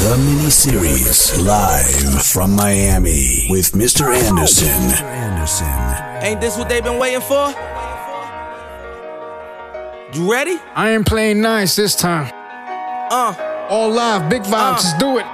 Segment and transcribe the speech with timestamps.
[0.00, 4.14] The mini series live from Miami with Mr.
[4.14, 4.68] Anderson.
[5.04, 5.66] Anderson.
[6.22, 7.48] Ain't this what they've been waiting for?
[10.14, 10.58] You ready?
[10.74, 12.32] I ain't playing nice this time.
[13.10, 13.34] Uh,
[13.68, 14.80] All live, big vibes, Uh.
[14.80, 15.26] just do it.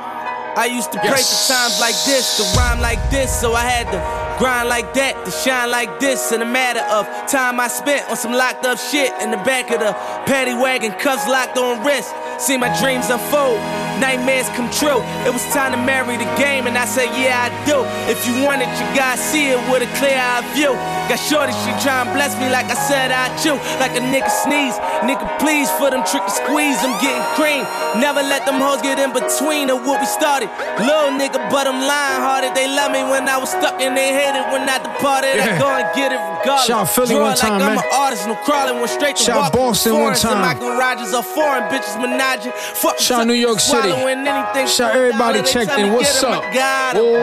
[0.57, 1.47] I used to pray Yes.
[1.47, 5.25] for times like this, to rhyme like this, so I had to grind like that,
[5.25, 6.33] to shine like this.
[6.33, 9.71] In a matter of time I spent on some locked up shit in the back
[9.71, 9.93] of the
[10.27, 12.13] paddy wagon, cuffs locked on wrist.
[12.39, 13.59] See my dreams unfold,
[14.01, 15.01] nightmares come true.
[15.27, 17.83] It was time to marry the game, and I said, Yeah, I do.
[18.11, 20.73] If you want it, you gotta see it with a clear eye view.
[21.09, 23.57] Got shorty, she try and bless me like I said I chew.
[23.77, 26.81] Like a nigga sneeze, nigga please for them tricky squeeze.
[26.81, 27.63] I'm getting cream.
[28.01, 30.49] Never let them hoes get in between of what we started.
[30.81, 32.53] Little nigga, but I'm lying hearted.
[32.57, 35.37] They love me when I was stuck and they hated when I departed.
[35.41, 35.59] I Yeah.
[35.61, 36.67] go and get it regardless.
[36.67, 39.53] Shout Philly Draw one time, like I'm an artist, no crawling, went straight to Shout
[39.53, 40.41] Boston one time.
[40.41, 42.53] My garages are foreign, bitches menaging.
[42.53, 43.89] Fuck Shout New York City.
[43.91, 44.67] anything.
[44.67, 45.93] Shout everybody checked in.
[45.93, 46.43] What's up?
[46.43, 46.93] I.
[46.97, 47.23] Oh,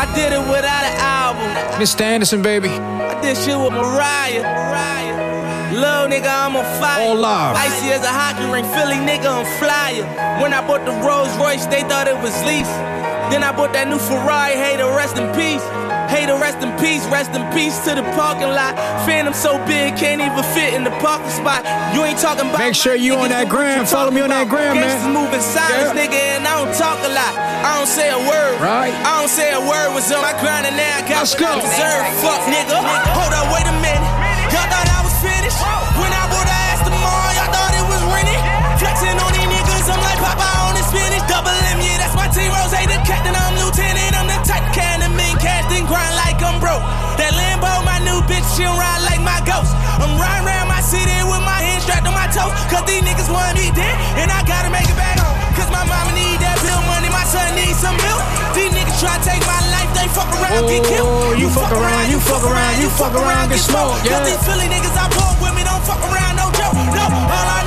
[0.00, 1.80] I did it without an album.
[1.80, 2.00] Mr.
[2.00, 2.68] Anderson, baby.
[2.68, 4.60] I did shit with Mariah.
[5.70, 7.08] Little nigga, I'm on fire.
[7.08, 7.54] All live.
[7.56, 10.02] Icy as a hockey ring, Philly nigga, I'm flyer.
[10.42, 12.66] When I bought the Rolls Royce, they thought it was lease.
[13.30, 15.62] Then I bought that new Ferrari, hey, to rest in peace.
[16.10, 18.74] Hey, to rest in peace, rest in peace to the parking lot.
[19.06, 21.62] Phantom so big, can't even fit in the parking spot.
[21.94, 22.58] You ain't talking about.
[22.58, 23.86] Make sure you on that gram.
[23.86, 24.82] Follow me on that gram, man.
[24.90, 26.00] Gangsters moving silence, Yeah.
[26.02, 27.30] nigga, and I don't talk a lot.
[27.38, 28.58] I don't say a word.
[28.58, 28.90] Right.
[29.06, 31.46] I don't say a word was on my grind and now I got Let's what
[31.46, 31.62] I go.
[31.62, 32.02] deserve.
[32.26, 32.74] Fuck nigga.
[33.14, 34.02] Hold up, wait a minute.
[34.50, 35.62] Y'all thought I was finished.
[42.70, 42.86] That's my team.
[42.86, 44.14] Ross, the captain, I'm lieutenant.
[44.14, 46.82] I'm the type can of mean cash, then grind like I'm broke.
[47.18, 49.74] That Lambo, my new bitch, she'll ride like my ghost.
[49.98, 52.54] I'm riding around my city with my hands strapped on my toes.
[52.70, 55.36] Cause these niggas want me dead, and I gotta make it back home.
[55.58, 58.22] Cause my mama need that bill money, my son needs some milk.
[58.56, 61.10] These niggas try to take my life, they fuck around, get killed.
[61.10, 64.22] Oh, you fuck around, you fuck around, you fuck around, get smoked, yeah.
[64.22, 66.76] Cause these Philly niggas I bought with me don't fuck around, no joke.
[66.96, 67.59] No, all I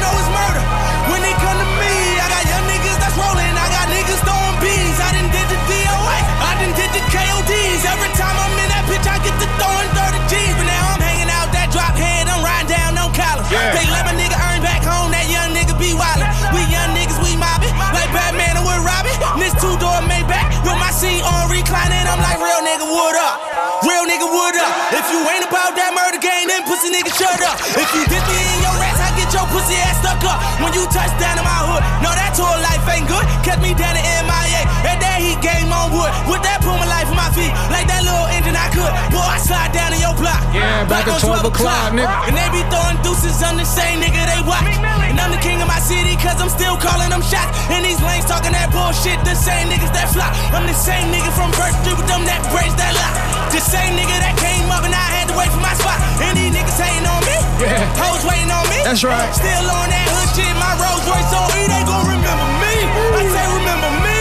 [24.24, 24.72] nigga, what up?
[24.94, 27.60] If you ain't about that murder game, then pussy nigga, shut up.
[27.76, 30.40] If you dip me in your ass, I get your pussy ass stuck up.
[30.64, 33.26] When you touch down in my hood, no, that tour life ain't good.
[33.44, 34.62] Kept me down in MIA.
[34.88, 36.12] And that day he game on wood.
[36.30, 37.52] With that put my life on my feet.
[37.68, 38.92] Like that little engine I could.
[39.12, 40.40] Boy, I slide down in your block.
[40.56, 42.08] Yeah, back at 12 o'clock, nigga.
[42.30, 44.64] And they be throwing deuces on the same nigga they watch.
[45.10, 47.52] And I'm the king of my city, cause I'm still calling them shots.
[47.74, 50.32] And these lanes talking that bullshit, the same niggas that flop.
[50.56, 53.33] I'm the same nigga from First Street with them that braids that lock.
[53.54, 56.02] The same nigga that came up and I had to wait for my spot.
[56.26, 57.38] And these niggas hating on me.
[57.62, 57.86] Yeah.
[58.02, 58.82] Hoes waiting on me.
[58.82, 59.30] That's right.
[59.30, 62.74] Still on that hood shit, my Rolls Royce on E, they gon' remember me.
[63.14, 64.20] I say remember me.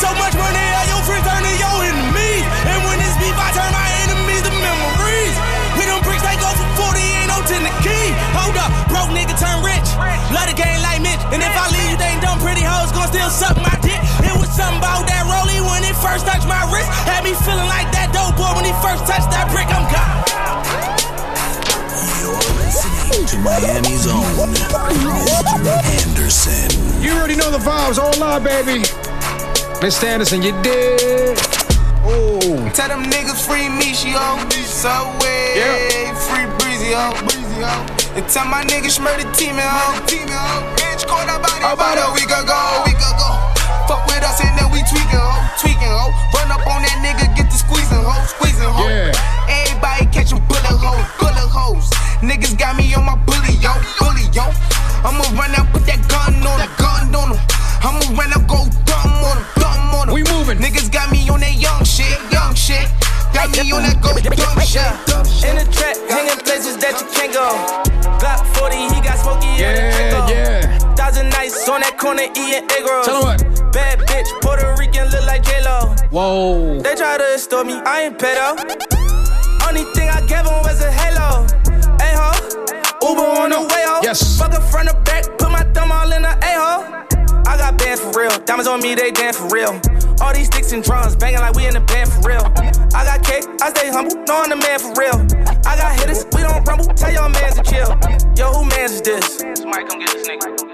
[0.00, 2.44] So much money, all your friends turn to your enemies.
[2.72, 5.34] And when this beef, I turn my enemies to memories.
[5.76, 8.16] We them bricks, they go for 40, ain't no 10 the key.
[8.32, 9.88] Hold up, broke nigga turn rich.
[10.32, 11.20] Love the game like Mitch.
[11.36, 14.00] And if I leave you, they ain't dumb pretty hoes gon' still suck my dick.
[14.24, 16.88] It was something about that rollie when it first touched my wrist.
[17.04, 17.99] Had me feeling like that
[18.82, 19.68] first touched that brick.
[19.70, 20.24] I'm gone.
[22.20, 25.68] You're listening to Miami's own Mr.
[26.04, 26.68] Anderson.
[27.02, 27.98] You already know the vibes.
[27.98, 28.82] All live, baby.
[29.80, 30.04] Mr.
[30.04, 31.38] Anderson, you did.
[32.04, 32.40] Oh,
[32.74, 34.36] Tell them niggas free me, she yo.
[34.64, 36.14] Subway, Yeah.
[36.16, 37.12] free breezy, ho.
[37.24, 37.76] Breezy, ho.
[38.16, 39.64] And tell my niggas murder team, oh.
[39.64, 40.06] ho.
[40.06, 40.64] Team, ho.
[40.76, 42.60] Bitch, caught about it about a week ago.
[42.88, 43.30] Week ago.
[43.88, 45.32] Fuck with us and then we tweaking, ho.
[45.60, 46.12] Tweaking, ho.
[46.36, 47.29] Run up on that nigga, get the
[47.90, 48.26] squeezing, ho.
[48.26, 48.88] Squeezing, ho.
[48.88, 49.12] Yeah.
[49.50, 51.90] Everybody catching bullet holes, bullet holes.
[52.22, 53.74] Niggas got me on my bully, yo.
[53.98, 54.46] Bully, yo.
[55.02, 57.40] I'ma run out, put that gun on him, gun on him.
[57.82, 60.14] I'ma run out, go dumb on him, dumb on him.
[60.14, 60.58] We moving.
[60.58, 62.86] Niggas got me on that young shit, young shit.
[63.34, 64.86] Got me on that go dumb shit.
[65.48, 67.48] In the trap, hanging places that you can't go.
[68.20, 69.98] Glock 40, he got smoky in the yeah, Draco.
[69.98, 69.99] yeah.
[71.70, 73.06] Thousand nights on that corner eating egg rolls.
[73.06, 73.72] Tell 'em what.
[73.72, 75.94] Bad bitch, Puerto Rican, look like J-Lo.
[76.10, 76.80] Whoa.
[76.80, 78.58] They try to extort me, I ain't pedo.
[79.66, 81.46] Only thing I gave 'em was a halo.
[82.00, 82.32] Hey ho,
[83.02, 84.00] Uber on the way ho.
[84.02, 84.38] Yes.
[84.38, 86.84] Fuck her front or back, put my thumb all in the a-hole.
[87.46, 89.80] I got bands for real, diamonds on me, they dance for real.
[90.20, 92.44] All these sticks and drums banging like we in the band for real.
[92.94, 95.18] I got cake, I stay humble, know I'm the man for real.
[95.66, 97.90] I got hitters, we don't rumble, tell your mans to chill.
[98.36, 99.38] Yo, who mans is this?
[99.60, 100.69] Somebody come get this nigga.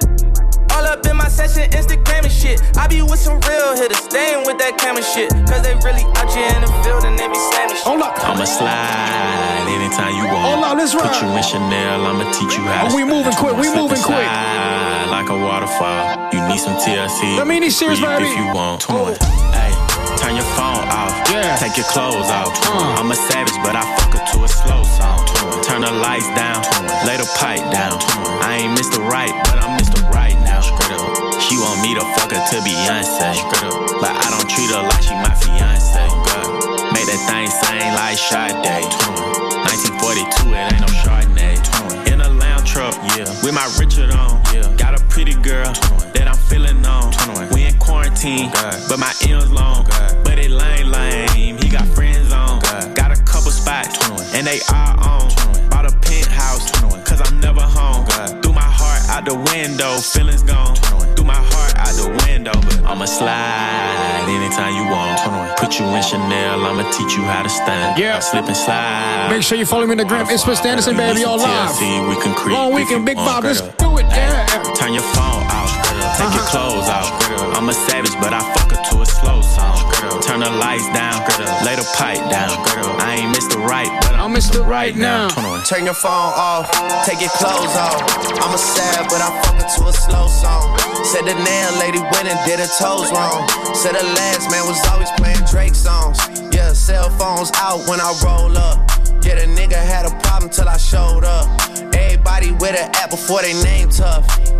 [0.76, 2.60] All up in my session, Instagram and shit.
[2.76, 3.96] I be with some real hitters.
[4.04, 5.32] Staying with that camera shit.
[5.48, 7.88] Cause they really out here in the field and they be slamming shit.
[7.88, 8.12] Hold up.
[8.20, 10.44] I'ma slide anytime you want.
[10.44, 11.08] Hold up, let's ride.
[11.08, 13.88] Put you in Chanel, I'ma teach you how Oh, to we moving quick, we Slip
[13.88, 14.20] moving quick.
[14.28, 16.28] slide Like a waterfall.
[16.36, 17.40] You need some TLC.
[17.40, 18.28] Let me need serious, Breathe baby.
[18.28, 18.84] If you want.
[18.92, 19.16] Oh.
[19.56, 19.72] Hey,
[20.20, 21.08] turn your phone off.
[21.32, 21.56] Yeah.
[21.56, 22.52] Take your clothes off.
[22.68, 23.00] Uh.
[23.00, 25.24] I'm a savage, but I fuck her to a slow song.
[25.64, 26.60] Turn the lights down.
[27.08, 27.96] Lay the pipe down.
[28.44, 29.00] I ain't Mr.
[29.08, 29.95] Right, but I'm Mr.
[31.46, 33.38] She want me to fuck her to Beyonce.
[34.02, 36.02] But I don't treat her like she my fiance.
[36.90, 38.66] Make that thing sing like Sade.
[39.70, 42.10] 1942, it ain't no Chardonnay.
[42.10, 44.42] In a lounge truck, yeah, with my Richard on.
[44.50, 44.66] yeah.
[44.76, 45.70] Got a pretty girl
[46.18, 47.14] that I'm feeling on.
[47.54, 48.50] We in quarantine,
[48.90, 49.86] but my M's long.
[50.24, 51.58] But it lame, lame.
[51.58, 52.58] He got friends on.
[52.94, 53.94] Got a couple spots,
[54.34, 55.30] and they all on.
[55.70, 56.72] Bought a penthouse,
[57.06, 58.04] cause I'm never home.
[58.42, 60.74] Threw my heart out the window, feelings gone.
[61.26, 65.18] My heart out the window, but I'ma slide anytime you want.
[65.58, 67.98] Put you in Chanel, I'ma teach you how to stand.
[67.98, 68.16] Yeah.
[68.16, 69.28] I slip and slide.
[69.30, 70.26] Make sure you follow me on the gram.
[70.30, 70.66] It's Mr.
[70.66, 71.74] Anderson, baby, all live.
[72.08, 72.54] We can creep.
[72.54, 73.16] Long weekend, Big.
[73.16, 74.46] Bob, let's do it, yeah.
[74.78, 75.72] Turn your phone off.
[76.16, 76.50] Take your Uh-huh.
[76.52, 77.56] clothes off.
[77.56, 79.75] I'm a savage, but I fuck her to a slow song.
[80.36, 81.16] Turn the lights down.
[81.64, 82.52] Lay the pipe down.
[83.00, 83.56] I ain't Mr.
[83.56, 84.66] Right, but I'm I'm Mr.
[84.66, 85.28] Right now.
[85.64, 86.68] Turn your phone off,
[87.06, 88.02] take your clothes off.
[88.42, 90.76] I'm a sad, but I fuck it to a slow song.
[91.04, 93.48] Said the nail lady went and did her toes wrong.
[93.72, 96.18] Said the last man was always playing Drake songs.
[96.52, 98.90] Yeah, cell phones out when I roll up.
[99.24, 101.48] Yeah, the nigga had a problem till I showed up.
[101.94, 104.26] Everybody with an app before they name tough.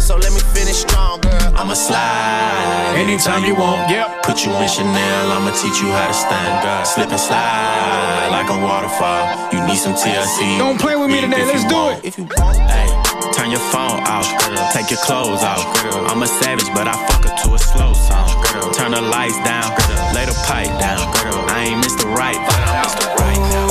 [0.00, 1.54] So let me finish strong, girl.
[1.54, 4.22] I'ma slide Anytime you want, yep.
[4.24, 6.86] Put you in Chanel, I'ma teach you how to stand.
[6.86, 9.24] Slip and slide like a waterfall.
[9.52, 10.58] You need some TLC.
[10.58, 11.98] Don't play with me Breathe today, let's do want.
[12.04, 12.08] it.
[12.08, 12.58] If you want.
[12.58, 12.88] Hey,
[13.32, 14.26] turn your phone off.
[14.72, 15.62] Take your clothes off.
[16.10, 18.28] I'm a savage, but I fuck her to a slow song.
[18.52, 18.70] girl.
[18.72, 19.70] Turn the lights down.
[20.14, 20.98] Lay the pipe down.
[21.22, 21.38] Girl.
[21.54, 22.04] I ain't Mr.
[22.14, 23.06] Right, but I'm Mr.
[23.20, 23.68] Right now.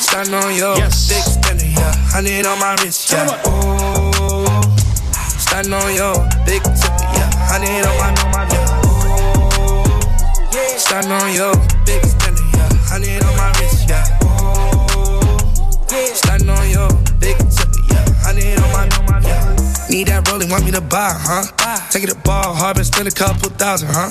[0.00, 1.08] Stand on your Yes.
[1.08, 1.94] big spinner, yeah.
[2.10, 3.77] Honey on my wrist, yeah.
[5.62, 6.14] Stand on your
[6.46, 7.30] big tipper, yeah.
[7.50, 8.80] Honey on my, on my, yeah.
[10.54, 11.52] Oh, stand on your
[11.84, 12.68] big spinner, yeah.
[12.86, 14.04] Honey on my wrist, yeah.
[16.14, 16.88] Stand on your
[17.18, 18.06] big tipper, yeah.
[18.22, 19.56] Honey on my, my, yeah.
[19.90, 21.42] Need that rolling, want me to buy, huh?
[21.90, 24.10] Take it to ball, hard, spend a couple thousand, huh?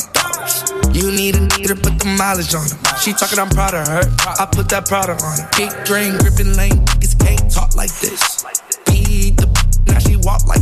[0.91, 2.97] You need a nigga to put the mileage on her.
[2.99, 4.03] She talking, I'm proud of her.
[4.37, 5.49] I put that Prada on her.
[5.55, 8.43] Big drain, gripping lane, niggas can't talk like this.
[8.87, 9.47] Beat the
[9.87, 10.56] now she walk like.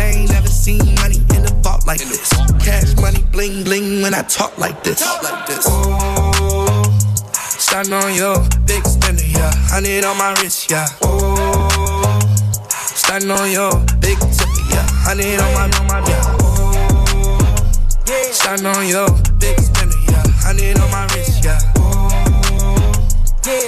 [0.00, 2.32] They ain't never seen money in the vault like this.
[2.64, 5.02] Cash money, bling bling when I talk like this.
[5.22, 5.66] Like this.
[5.68, 6.82] Oh,
[7.36, 9.52] stand on your big spender, yeah.
[9.68, 10.86] Honey on my wrist, yeah.
[11.02, 12.18] Oh,
[12.72, 14.88] stand on your big tipper, yeah.
[15.04, 16.22] Honey on my, on my, yeah.
[18.32, 19.06] Stand on your
[19.36, 20.24] big spinner, yeah.
[20.40, 21.60] Honey on my wrist, yeah.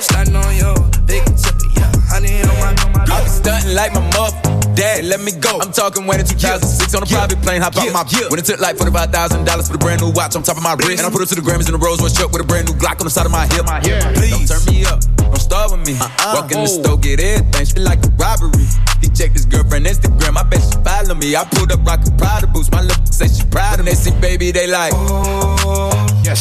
[0.00, 1.92] Stand on your big tipper, yeah.
[2.08, 3.04] Honey on my, on my.
[3.04, 4.61] I be stunting like my mother.
[4.74, 5.58] Dad, let me go.
[5.60, 8.60] I'm talking when in 2006 on a private plane, hop out my When it took
[8.60, 11.02] like $45,000 for the brand new watch on top of my wrist.
[11.02, 12.68] And I put it to the Grammys in the Rolls Royce truck with a brand
[12.68, 13.66] new Glock on the side of my hip.
[13.84, 15.00] Yeah, Please, don't turn me up.
[15.16, 15.98] Don't start with me.
[16.00, 16.40] Uh-uh.
[16.40, 16.80] Walk in the oh.
[16.80, 17.66] store, get everything.
[17.66, 18.66] Shit like a robbery.
[19.00, 20.36] He checked his girlfriend Instagram.
[20.36, 21.36] I bet she follow me.
[21.36, 22.70] I pulled up rockin' Prada boots.
[22.70, 23.92] My little say she proud me.
[23.92, 24.92] They see baby, they like.
[24.94, 25.90] Oh,
[26.24, 26.40] Yes.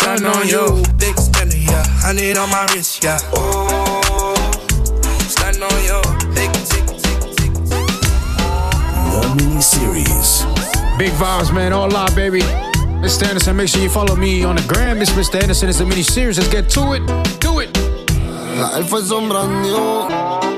[0.00, 1.84] Stand on your big spinner, yeah.
[2.00, 3.18] Honey on my wrist, yeah.
[3.18, 3.89] Stand
[9.34, 10.44] mini series.
[10.98, 11.72] Big vibes, man.
[11.72, 12.40] All live, baby.
[13.00, 13.26] Mr.
[13.26, 15.00] Anderson, make sure you follow me on the gram.
[15.00, 15.40] It's Mr.
[15.40, 15.68] Anderson.
[15.68, 16.38] It's a mini series.
[16.38, 17.02] Let's get to it.
[17.40, 17.70] Do it.
[18.58, 20.08] La elfa es sombra new,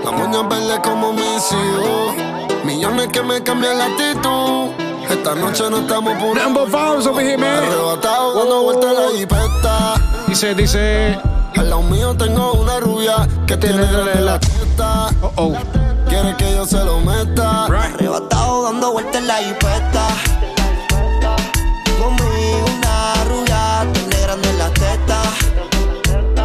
[0.05, 2.65] la moña verde como mis hijos.
[2.65, 4.71] Millones que me cambian la actitud.
[5.09, 7.63] Esta noche no estamos por but vibes over here, man.
[7.63, 9.95] Arrebatado dando vueltas la jipeta.
[10.27, 11.19] Dice, dice.
[11.57, 13.87] Al lado mío tengo una rubia que tiene
[14.21, 15.11] la testa.
[15.21, 15.82] Oh, oh.
[16.13, 17.69] Quiere que yo se lo meta.
[17.69, 17.95] Right.
[17.95, 20.09] Arrebatado dando vueltas en la jipeta.
[21.99, 25.23] Conmigo una rubia, tiene grande en la teta.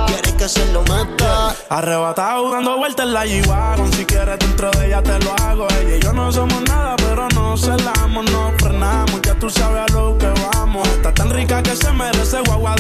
[0.08, 1.54] Quiere que se lo meta.
[1.68, 5.98] Arrebatado dando vueltas en la G-Wagon Si quieres dentro de ella te lo hago Ella
[5.98, 10.18] y yo no somos nada pero no celamos No frenamos, ya tú sabes a lo
[10.18, 12.77] que vamos Está tan rica que se merece guagua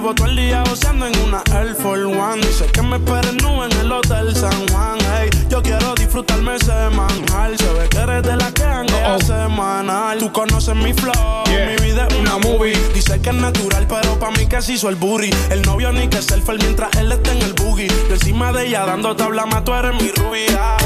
[0.00, 2.40] Llevo todo el día oceando en una Air Force One.
[2.46, 4.98] Dice que me esperen nube en el Hotel San Juan.
[5.12, 7.58] Hey, yo quiero disfrutarme semanal.
[7.58, 9.22] Se ve que eres de la que ando uh -oh.
[9.22, 10.18] semanal.
[10.18, 11.66] Tú conoces mi flow, yeah.
[11.66, 12.72] mi vida es una movie.
[12.94, 15.30] Dice que es natural, pero pa' mí que se hizo el booty.
[15.50, 17.88] El novio ni que selfie mientras él está en el boogie.
[18.08, 20.76] Yo encima de ella dando tabla, más eres mi rubia.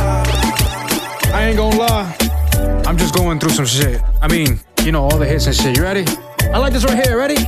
[1.32, 2.14] I ain't gonna lie.
[2.87, 4.00] I'm just going through some shit.
[4.23, 5.76] I mean, you know, all the hits and shit.
[5.76, 6.04] You ready?
[6.52, 7.16] I like this right here.
[7.16, 7.46] Ready?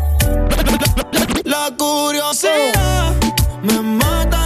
[1.44, 3.14] La curiosidad
[3.62, 4.45] me mata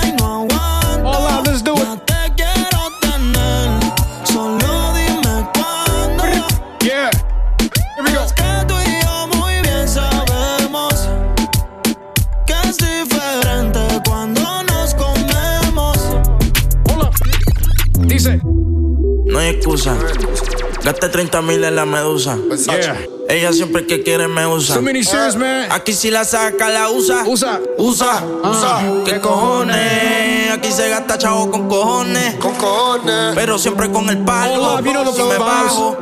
[21.00, 22.36] Gasté 30 mil en la medusa.
[22.66, 23.00] Yeah.
[23.26, 24.74] Ella siempre que quiere me usa.
[24.74, 25.72] So many serious, man.
[25.72, 27.24] Aquí si la saca, la usa.
[27.26, 27.58] Usa.
[27.78, 28.78] Usa, usa.
[28.78, 28.82] Ah.
[29.06, 30.50] ¿Qué cojones?
[30.52, 32.34] Aquí se gasta chavo con cojones.
[32.34, 33.34] Con cojones.
[33.34, 34.62] Pero siempre con el palo.
[34.62, 35.96] Hold up, you know the si me bajo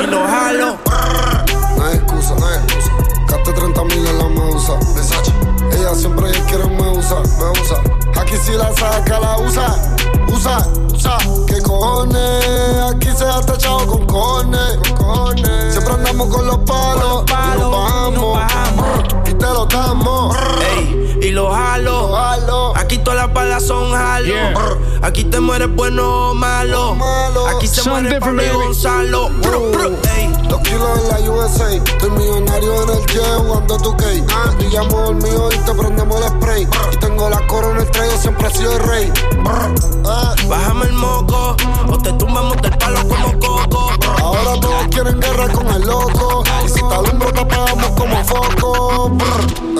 [0.00, 0.78] y lo jalo.
[1.76, 2.92] No hay excusa, no hay excusa.
[3.28, 4.78] Gasté 30 mil en la medusa.
[5.72, 7.82] Ella siempre quiere me usa, me usa.
[8.20, 9.74] Aquí si la saca, la usa.
[10.38, 10.58] Usa,
[10.94, 11.18] usa.
[11.48, 12.46] ¿Qué cojones?
[12.94, 14.76] Aquí se ha tachado con cojones.
[14.76, 15.72] Con cojones.
[15.72, 17.24] Siempre andamos con los palos.
[17.28, 19.00] palos, y nos y nos bajamos.
[19.26, 20.36] Y te lo damos.
[20.76, 22.12] Ey, y lo jalo.
[22.12, 22.76] Jalo.
[22.76, 24.26] Aquí todas las balas son jalo.
[24.26, 24.54] Yeah.
[25.02, 26.94] Aquí te mueres bueno o malo.
[26.94, 27.48] Malo.
[27.48, 28.60] Aquí se Son muere Pablo.
[28.60, 29.30] Gonzalo.
[30.16, 30.37] Ey.
[30.50, 31.72] Los kilos en la USA.
[31.74, 34.22] Estoy millonario en el jet jugando tu gay.
[34.22, 36.68] Te pillamos el mío y te prendemos el spray.
[36.92, 39.12] Y tengo la corona el trayo, siempre he sido el rey.
[40.06, 41.56] Ah, Bájame el moco
[41.90, 43.90] o te tumbamos del palo como coco.
[44.22, 46.42] Ahora todos quieren guerra con el loco.
[46.64, 49.12] Y si te alumbro, te apagamos como foco.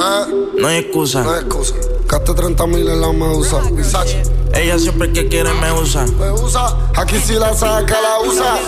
[0.01, 0.27] Ah,
[0.59, 1.23] No hay excusa.
[1.23, 1.75] no hay excusa.
[2.07, 3.59] Gasté 30 mil en la medusa.
[3.71, 4.23] Versace.
[4.55, 6.07] Ella siempre que quiere me usa.
[6.19, 6.75] Me usa.
[6.97, 8.59] Aquí si la saca, la usa.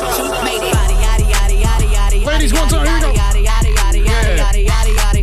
[2.25, 3.21] Ladies, one time, here we go.
[5.12, 5.20] Crazy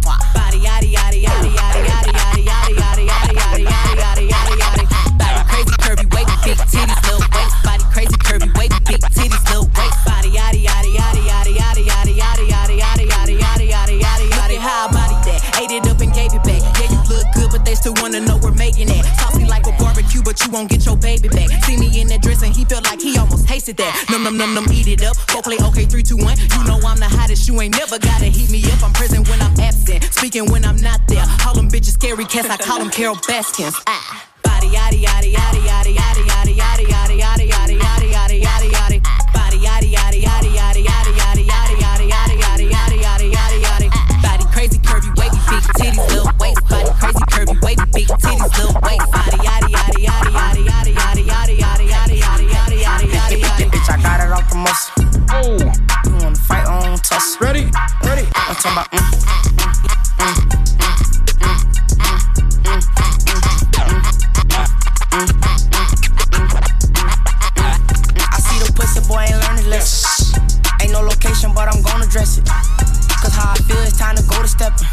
[20.38, 21.50] but you won't get your baby back.
[21.63, 24.06] See me in that dress and he felt like he almost tasted that.
[24.10, 25.15] Num num num num, eat it up.
[25.27, 26.38] Go play okay, three two one.
[26.38, 27.48] You know I'm the hottest.
[27.48, 28.84] You ain't never gotta heat me up.
[28.84, 31.25] I'm present when I'm absent, speaking when I'm not there.
[31.46, 32.50] All them bitches scary cats.
[32.50, 33.74] I call them Carole Baskins.
[33.88, 34.25] Ah.
[34.44, 39.00] Body yaddy yaddy yaddy yaddy yaddy yaddy yaddy yaddy yaddy yaddy yaddy yaddy yaddy yaddy.
[39.34, 43.89] Body yaddy yaddy yaddy yaddy yaddy yaddy yaddy yaddy yaddy yaddy yaddy yaddy yaddy yaddy.
[44.22, 46.62] Body crazy curvy wavy big titties little waist.
[46.70, 48.76] Body crazy curvy wavy big titties little
[54.68, 54.94] muscle.
[55.30, 55.58] Oh.
[56.06, 57.40] You wanna fight on tussle?
[57.42, 57.72] Ready?
[58.04, 58.28] Ready?
[58.36, 59.98] I'm talking about.
[60.18, 60.48] Mm,
[68.28, 70.42] I see the pussy boy ain't learn his lesson.
[70.82, 72.46] Ain't no location, but I'm gonna dress it.
[73.24, 74.88] Cause how I feel, it's time to go to steppin'.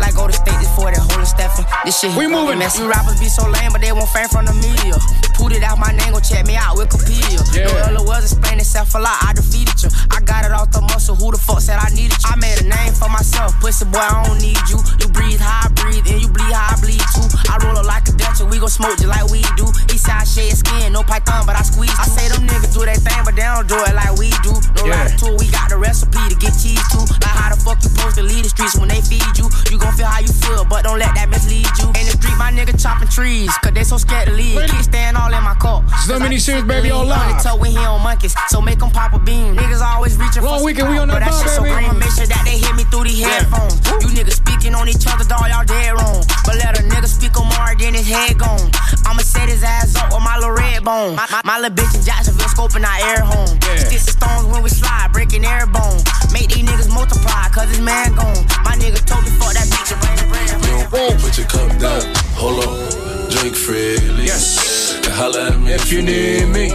[0.00, 1.64] Like go to state this for that holy Stephen.
[1.84, 2.58] This shit We moving.
[2.58, 2.84] messy.
[2.84, 4.96] Rappers be so lame, but they won't fame from the media.
[5.40, 7.40] Put it out my name, go check me out Wikipedia.
[7.56, 7.96] Yeah.
[7.96, 9.88] No was explain itself a lot, I defeated you.
[10.12, 12.28] I got it off the muscle, who the fuck said I needed you?
[12.28, 14.76] I made a name for myself, pussy boy, I don't need you.
[15.00, 17.24] You breathe how I breathe, and you bleed how I bleed too.
[17.48, 19.64] I roll up like a Dutch, we gon' smoke just like we do.
[19.88, 21.90] Eastside shade skin, no python, but I squeeze.
[21.96, 22.04] Too.
[22.04, 24.52] I say them niggas do their thing, but they don't do it like we do.
[24.76, 25.08] No Yeah.
[25.08, 25.16] yeah.
[25.16, 27.02] tour, we got the recipe to get cheese too.
[27.24, 29.48] Like how the fuck you supposed to lead the streets when they feed you?
[29.72, 31.88] You gon' feel how you feel, but don't let that mislead you.
[31.96, 34.60] In the street, my nigga chopping trees, cause they so scared to leave.
[34.68, 35.80] Keep staying all in my car.
[36.06, 37.42] So many series, baby, all Only live.
[37.42, 39.56] toe when he on monkeys, so make him pop a bean.
[39.56, 41.62] Niggas always reaching Long for weekend, some we on clout, that but that shit so
[41.62, 41.74] baby.
[41.88, 41.98] green.
[41.98, 43.74] Make sure that they hit me through the headphones.
[44.04, 46.24] You niggas speaking on each other, dog, y'all dead wrong.
[46.44, 48.70] But let a nigga speak on more, then his head gone.
[49.06, 51.14] I'ma set his ass up with my little red bone.
[51.16, 53.54] My, my, my little bitch in Jacksonville scoping our air home.
[53.78, 56.02] Sticks and stones when we slide, breaking air bone.
[56.32, 58.44] Make these niggas multiply, cause his man gone.
[58.66, 61.10] My nigga told me fuck that bitch and bring it, bring it, bring.
[61.10, 62.02] Don't put your cup down.
[62.34, 63.30] Hold on.
[63.30, 64.26] Drink freely.
[64.26, 64.96] Yes.
[64.96, 66.68] And holla at me If you need me.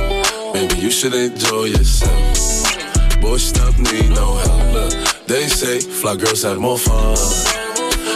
[0.54, 3.22] Maybe you should enjoy yourself.
[3.22, 4.74] Boy, stuff need no help.
[4.74, 7.65] Look, they say fly girls have more fun.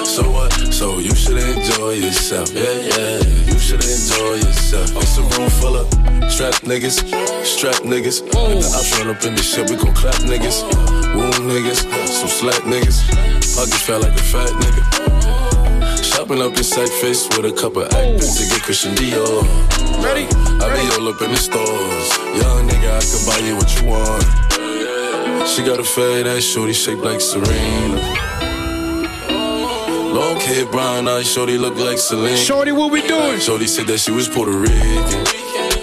[0.10, 0.52] So what?
[0.74, 2.52] So you should enjoy yourself.
[2.52, 3.22] Yeah, yeah.
[3.46, 4.90] You should enjoy yourself.
[4.98, 5.86] It's a room full of
[6.32, 6.98] strap niggas,
[7.46, 8.26] strap niggas.
[8.26, 10.66] If the ops run up in the shit, we gon' clap niggas.
[11.14, 13.06] Wound niggas, some slack niggas.
[13.56, 14.84] Pockets felt like a fat nigga.
[16.04, 19.46] Shopping up in sack face with a couple actors to get Christian Dior.
[20.04, 20.26] Ready?
[20.58, 22.10] I be all up in the stores.
[22.34, 24.26] Young nigga, I can buy you what you want.
[25.48, 28.39] She got a fat ass shorty shaped like Serena.
[30.42, 32.36] Hair, brown eyes, shorty look like Celine.
[32.36, 33.40] Shorty, what we doing?
[33.40, 35.26] Shorty said that she was Puerto Rican.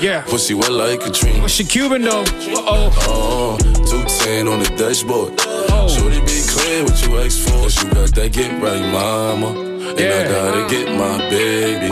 [0.02, 0.22] Yeah.
[0.26, 1.38] Pussy wet like Katrina.
[1.38, 2.22] Well, she Cuban though.
[2.22, 3.56] Uh oh.
[3.58, 5.34] 210 on the dashboard.
[5.38, 5.88] Oh.
[5.88, 7.62] Shorty be clear what you ask for.
[7.62, 9.48] Cause you got that get right, mama.
[9.90, 10.20] And Yeah.
[10.20, 11.90] I gotta get my baby.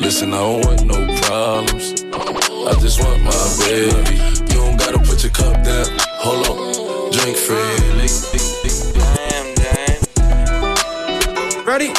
[0.00, 2.02] Listen, I don't want no problems.
[2.12, 4.16] I just want my baby.
[4.52, 5.86] You don't gotta put your cup down.
[6.18, 7.12] Hold on.
[7.12, 8.08] Drink freely.
[11.76, 11.92] Ready?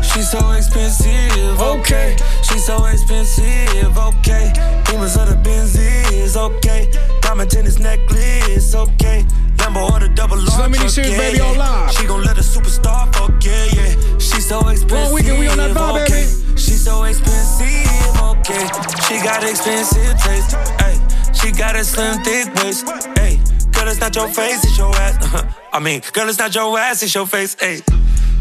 [0.00, 2.16] She's so expensive, okay.
[2.44, 4.52] She's so expensive, okay.
[4.84, 6.88] Demons of the Benzies, okay.
[7.20, 9.24] Diamond tennis necklace, okay.
[9.56, 11.58] Lambo or the double large, Mini Series, okay, baby, yeah.
[11.58, 11.92] live.
[11.94, 14.18] She gon' let a superstar fuck, yeah, yeah.
[14.18, 16.26] She's so expensive, Wrong weekend, we on that vibe, okay.
[16.30, 16.56] baby.
[16.56, 18.68] She's so expensive, okay.
[19.08, 20.94] She got expensive taste, hey.
[21.34, 22.86] She got a slim, thick waist,
[23.18, 23.40] hey.
[23.72, 25.44] Girl, it's not your face, it's your ass.
[25.72, 27.76] I mean, girl, it's not your ass, it's your face, hey.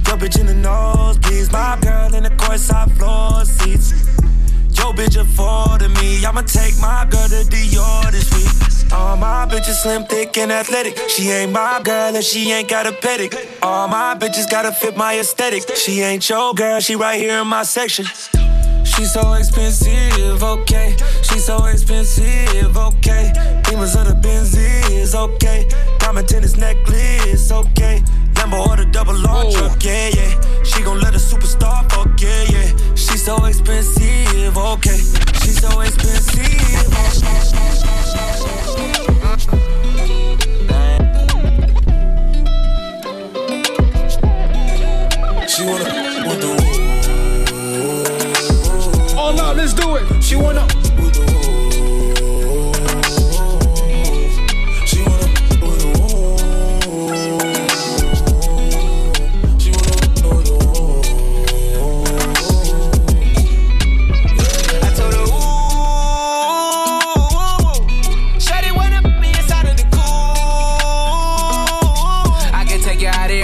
[0.07, 3.91] Your bitch in the nosebleeds, my girl in the courtside floor seats.
[4.77, 6.25] Yo, bitch affording me.
[6.25, 8.91] I'ma take my girl to Dior this week.
[8.91, 10.97] All my bitches slim, thick, and athletic.
[11.09, 13.35] She ain't my girl and she ain't got a pedic.
[13.61, 15.75] All my bitches gotta fit my aesthetic.
[15.75, 18.05] She ain't your girl, she right here in my section.
[18.95, 20.95] She's so expensive, okay.
[21.21, 23.31] She's so expensive, okay.
[23.63, 25.67] Demons of the Benzies, okay.
[25.99, 28.01] Diamond tennis necklace, okay.
[28.33, 30.63] Lambo or the double R truck, yeah, yeah.
[30.63, 32.95] She gon' let a superstar fuck, yeah, yeah.
[32.95, 34.97] She's so expensive, okay.
[35.41, 36.49] She's so expensive.
[45.47, 45.98] She wanna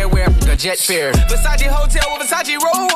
[0.05, 1.11] everywhere, a jet fare.
[1.13, 2.94] Versace hotel with Versace roll.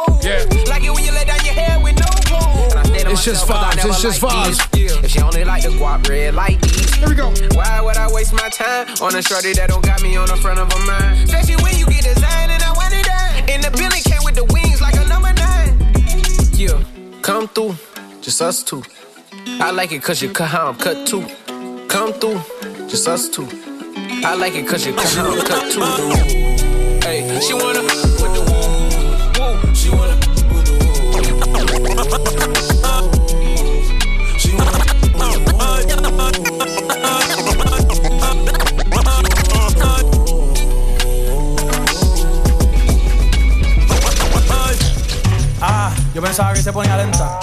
[3.20, 4.72] It's just myself 'cause I vibes, it's just vibes.
[4.72, 4.96] these.
[5.04, 6.94] If she only like the guap red like these.
[6.96, 7.34] Here we go.
[7.54, 10.38] Why would I waste my time on a shorty that don't got me on the
[10.38, 11.26] front of her mind?
[11.26, 13.50] Especially when you get designed and I want it done.
[13.50, 15.76] And the building came with the wings like a number nine.
[16.54, 16.80] Yeah,
[17.22, 17.76] come through,
[18.22, 18.84] just us two.
[19.60, 21.28] I like it cause you cut how I'm cut too.
[21.90, 22.42] Come through,
[22.88, 23.50] just us two.
[24.24, 25.84] I like it cause you cut how I'm cut too.
[27.04, 27.84] Hey, she wanna
[46.20, 47.40] yo pensaba que se ponía lenta.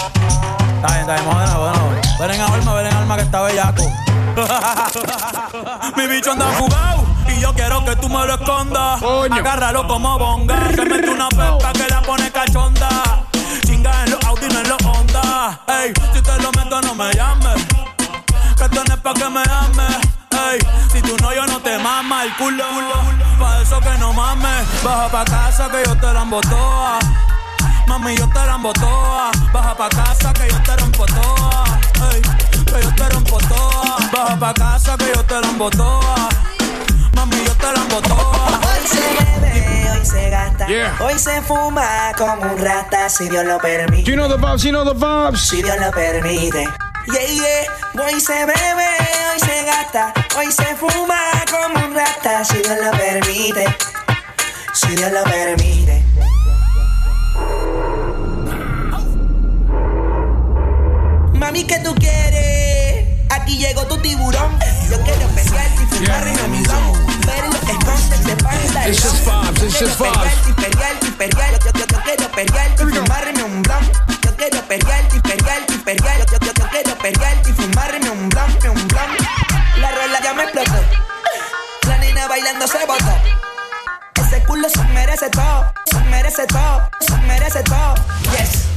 [0.75, 1.91] Está bien, está bien, de nuevo.
[2.19, 3.83] Ven en alma, ven en alma que está bellaco.
[5.97, 9.01] Mi bicho anda jugado y yo quiero que tú me lo escondas.
[9.31, 10.69] Agárralo como bonga.
[10.75, 13.23] Se mete una pepa que la pone cachonda.
[13.65, 15.59] Chinga en los Audi, no en los Honda.
[15.67, 17.65] Ey, si te lo meto, no me llames.
[18.57, 19.97] Que esto no es pa' que me ames.
[20.51, 20.59] Ey,
[20.93, 22.63] si tú no, yo no te mama el culo.
[23.39, 24.83] Pa' eso que no mames.
[24.83, 26.99] Baja pa' casa que yo te la toa.
[27.87, 29.31] Mami, yo te la toa.
[29.53, 31.63] Baja pa' casa que yo te rompo toa.
[32.11, 33.97] Ey, que yo te rompo toa.
[34.11, 36.29] Baja pa' casa que yo te la toa.
[37.15, 38.59] Mami, yo te la toa.
[38.67, 40.67] Hoy se bebe, hoy se gasta.
[40.67, 40.95] Yeah.
[40.99, 44.09] Hoy se fuma como un rata, si Dios lo permite.
[44.09, 45.39] You know the vibes, you know the vibes.
[45.39, 46.67] Si Dios lo permite.
[47.07, 48.03] Yeah, yeah.
[48.03, 48.89] Hoy se bebe,
[49.31, 50.13] hoy se gasta.
[50.37, 51.19] Hoy se fuma
[51.49, 53.65] como un rata, si Dios lo permite.
[54.73, 56.06] Si Dios lo permite.
[61.57, 63.07] Mami, ¿qué tú quieres?
[63.31, 64.59] Aquí llegó tu tiburón.
[64.91, 69.25] Yo quiero pelearte y fumar en mi Ver lo que esconde se pasa It's just
[69.25, 70.47] vibes, it's just vibes.
[70.47, 73.91] Imperial, imperial, yo, yo, yo quiero perrearte y fumarme un blunt.
[74.23, 78.87] Yo quiero perrearte, imperial, imperial, yo, yo, yo quiero perrearte y fumarme un blunt, un
[78.87, 79.19] blunt.
[79.77, 80.79] La rola ya me explotó.
[81.87, 83.17] La nena bailando se botó.
[84.13, 87.95] Ese culo se merece todo, se merece todo, se merece todo.
[88.37, 88.67] Yes,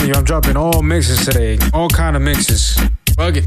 [0.00, 1.58] telling you, I'm dropping all mixes today.
[1.74, 2.78] All kind of mixes.
[3.16, 3.46] Bug it.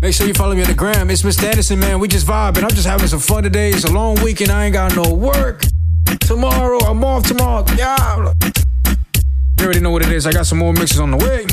[0.00, 1.10] Make sure you follow me on the gram.
[1.10, 1.44] It's Mr.
[1.44, 2.00] Anderson, man.
[2.00, 2.62] We just vibing.
[2.62, 3.70] I'm just having some fun today.
[3.70, 4.50] It's a long weekend.
[4.50, 5.62] I ain't got no work.
[6.20, 7.64] Tomorrow, I'm off tomorrow.
[7.76, 8.32] Yeah.
[9.58, 10.26] You already know what it is.
[10.26, 11.46] I got some more mixes on the way.